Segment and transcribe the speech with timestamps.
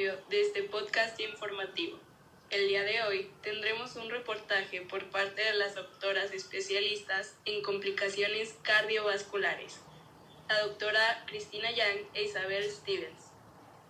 [0.00, 1.98] episodio de este podcast informativo.
[2.48, 8.54] El día de hoy tendremos un reportaje por parte de las doctoras especialistas en complicaciones
[8.62, 9.80] cardiovasculares,
[10.48, 13.20] la doctora Cristina Yang e Isabel Stevens,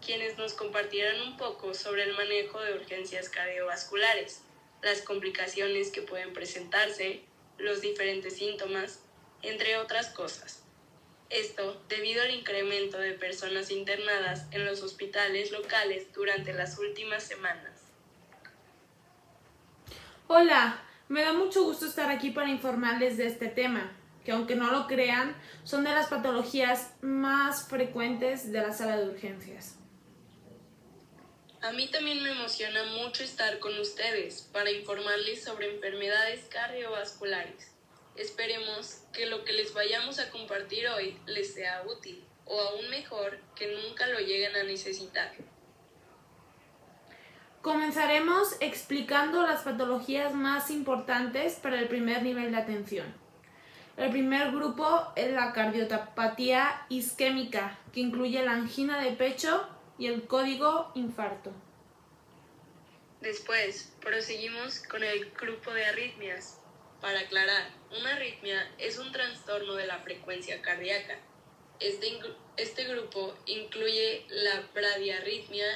[0.04, 4.42] quienes nos compartirán un poco sobre el manejo de urgencias cardiovasculares,
[4.82, 7.22] las complicaciones que pueden presentarse,
[7.56, 9.04] los diferentes síntomas,
[9.42, 10.59] entre otras cosas.
[11.30, 17.82] Esto debido al incremento de personas internadas en los hospitales locales durante las últimas semanas.
[20.26, 24.72] Hola, me da mucho gusto estar aquí para informarles de este tema, que aunque no
[24.72, 29.76] lo crean, son de las patologías más frecuentes de la sala de urgencias.
[31.62, 37.72] A mí también me emociona mucho estar con ustedes para informarles sobre enfermedades cardiovasculares.
[38.16, 43.38] Esperemos que lo que les vayamos a compartir hoy les sea útil o aún mejor
[43.54, 45.32] que nunca lo lleguen a necesitar.
[47.62, 53.14] Comenzaremos explicando las patologías más importantes para el primer nivel de atención.
[53.96, 60.26] El primer grupo es la cardiopatía isquémica, que incluye la angina de pecho y el
[60.26, 61.52] código infarto.
[63.20, 66.59] Después, proseguimos con el grupo de arritmias.
[67.00, 71.14] Para aclarar, una arritmia es un trastorno de la frecuencia cardíaca.
[71.78, 72.18] Este,
[72.58, 75.66] este grupo incluye la bradiarritmia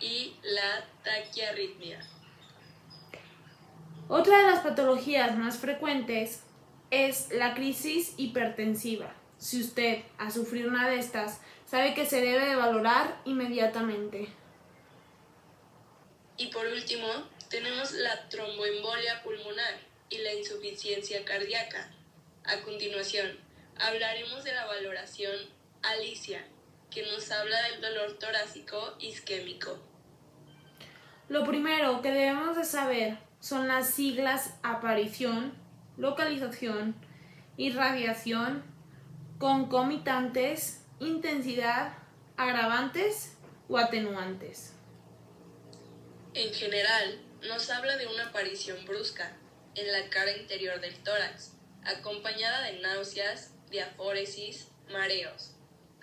[0.00, 2.00] y la taquiarritmia.
[4.08, 6.44] Otra de las patologías más frecuentes
[6.90, 9.12] es la crisis hipertensiva.
[9.38, 14.28] Si usted ha sufrido una de estas, sabe que se debe de valorar inmediatamente.
[16.36, 17.08] Y por último,
[17.48, 21.90] tenemos la tromboembolia pulmonar y la insuficiencia cardíaca.
[22.44, 23.38] A continuación,
[23.78, 25.34] hablaremos de la valoración
[25.82, 26.44] Alicia,
[26.90, 29.78] que nos habla del dolor torácico isquémico.
[31.28, 35.54] Lo primero que debemos de saber son las siglas aparición,
[35.96, 36.94] localización,
[37.56, 38.62] irradiación,
[39.38, 41.94] concomitantes, intensidad,
[42.36, 43.36] agravantes
[43.68, 44.74] o atenuantes.
[46.34, 49.36] En general, nos habla de una aparición brusca,
[49.74, 51.52] en la cara interior del tórax,
[51.84, 55.54] acompañada de náuseas, diafóresis, mareos,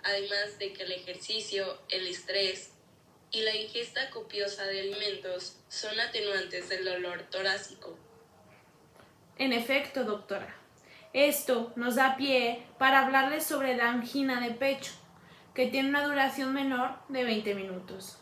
[0.04, 2.72] además de que el ejercicio, el estrés
[3.30, 7.98] y la ingesta copiosa de alimentos son atenuantes del dolor torácico.
[9.38, 10.54] En efecto, doctora.
[11.14, 14.92] Esto nos da pie para hablarles sobre la angina de pecho,
[15.54, 18.18] que tiene una duración menor de 20 minutos.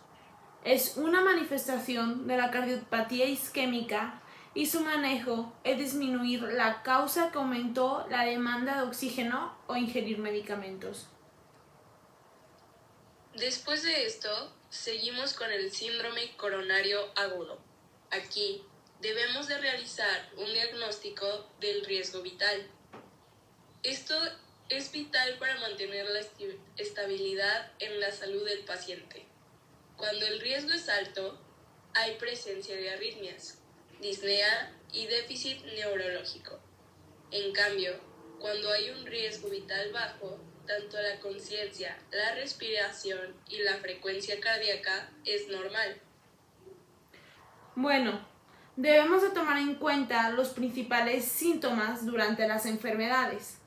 [0.64, 4.20] Es una manifestación de la cardiopatía isquémica
[4.54, 10.18] y su manejo es disminuir la causa que aumentó la demanda de oxígeno o ingerir
[10.18, 11.06] medicamentos.
[13.34, 17.58] Después de esto, seguimos con el síndrome coronario agudo.
[18.10, 18.62] Aquí
[19.00, 22.68] debemos de realizar un diagnóstico del riesgo vital.
[23.84, 24.16] Esto
[24.68, 26.20] es vital para mantener la
[26.76, 29.26] estabilidad en la salud del paciente.
[29.96, 31.40] Cuando el riesgo es alto,
[31.94, 33.59] hay presencia de arritmias,
[34.00, 36.58] disnea y déficit neurológico.
[37.30, 37.92] En cambio,
[38.38, 45.10] cuando hay un riesgo vital bajo, tanto la conciencia, la respiración y la frecuencia cardíaca
[45.24, 46.00] es normal.
[47.74, 48.26] Bueno,
[48.76, 53.58] debemos de tomar en cuenta los principales síntomas durante las enfermedades.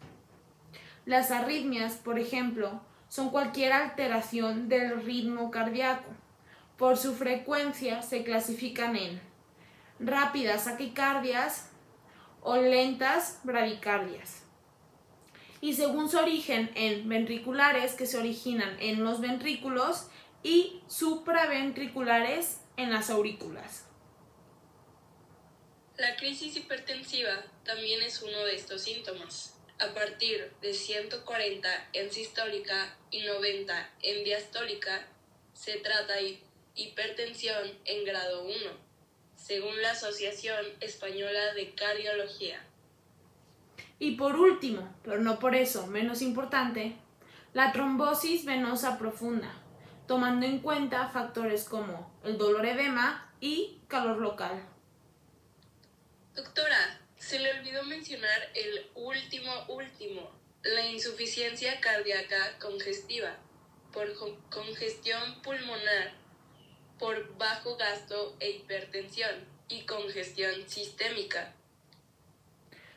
[1.05, 6.09] Las arritmias, por ejemplo, son cualquier alteración del ritmo cardíaco.
[6.77, 9.32] Por su frecuencia se clasifican en
[10.05, 11.69] rápidas taquicardias
[12.41, 14.43] o lentas bradicardias.
[15.61, 20.07] Y según su origen en ventriculares que se originan en los ventrículos
[20.43, 23.85] y supraventriculares en las aurículas.
[25.95, 29.55] La crisis hipertensiva también es uno de estos síntomas.
[29.79, 35.07] A partir de 140 en sistólica y 90 en diastólica,
[35.53, 36.39] se trata de
[36.75, 38.92] hipertensión en grado 1
[39.43, 42.63] según la Asociación Española de Cardiología.
[43.99, 46.95] Y por último, pero no por eso menos importante,
[47.53, 49.53] la trombosis venosa profunda,
[50.07, 54.63] tomando en cuenta factores como el dolor edema y calor local.
[56.33, 60.31] Doctora, se le olvidó mencionar el último último,
[60.63, 63.35] la insuficiencia cardíaca congestiva
[63.91, 64.07] por
[64.49, 66.22] congestión pulmonar
[67.03, 69.31] por bajo gasto e hipertensión
[69.67, 71.51] y congestión sistémica.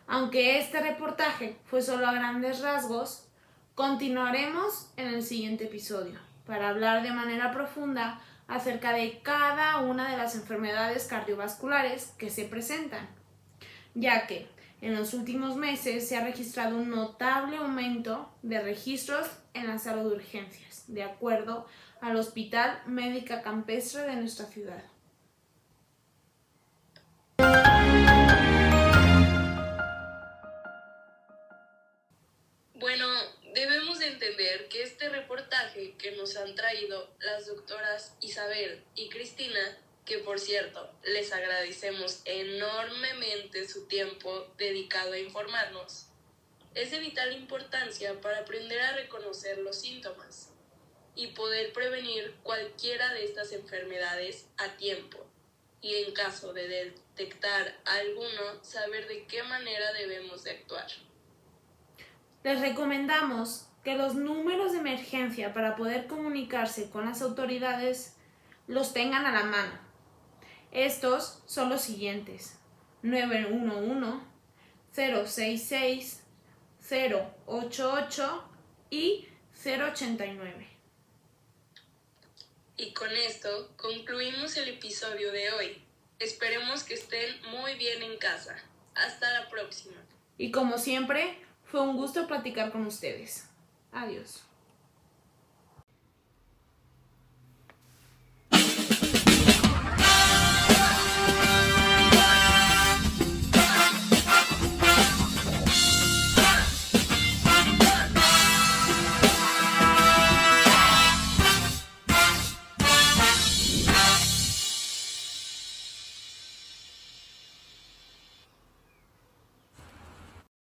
[0.06, 3.24] Aunque este reportaje fue solo a grandes rasgos,
[3.74, 6.20] continuaremos en el siguiente episodio.
[6.46, 12.44] para hablar de manera profunda acerca de cada una de las enfermedades cardiovasculares que se
[12.44, 13.08] presentan,
[13.94, 14.46] ya que
[14.86, 20.04] en los últimos meses se ha registrado un notable aumento de registros en la sala
[20.04, 21.66] de urgencias, de acuerdo
[22.00, 24.84] al Hospital Médica Campestre de nuestra ciudad.
[32.74, 33.08] Bueno,
[33.54, 39.78] debemos de entender que este reportaje que nos han traído las doctoras Isabel y Cristina,
[40.06, 46.06] que por cierto les agradecemos enormemente su tiempo dedicado a informarnos,
[46.74, 50.50] es de vital importancia para aprender a reconocer los síntomas
[51.14, 55.26] y poder prevenir cualquiera de estas enfermedades a tiempo
[55.80, 60.86] y en caso de detectar alguno, saber de qué manera debemos de actuar.
[62.42, 68.16] Les recomendamos que los números de emergencia para poder comunicarse con las autoridades
[68.66, 69.86] los tengan a la mano.
[70.76, 72.58] Estos son los siguientes.
[73.00, 74.20] 911,
[74.93, 76.23] 066,
[76.87, 78.44] 088
[78.90, 80.69] y 089.
[82.76, 85.82] Y con esto concluimos el episodio de hoy.
[86.19, 88.55] Esperemos que estén muy bien en casa.
[88.94, 89.96] Hasta la próxima.
[90.37, 93.49] Y como siempre, fue un gusto platicar con ustedes.
[93.93, 94.43] Adiós.